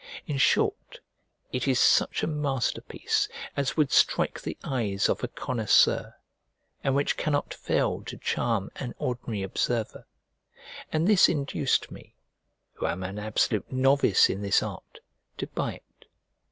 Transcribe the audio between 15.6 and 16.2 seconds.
it.